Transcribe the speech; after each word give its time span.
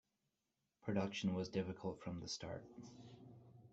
Production 0.81 1.35
was 1.35 1.47
difficult 1.47 2.01
from 2.01 2.21
the 2.21 2.27
start. 2.27 2.65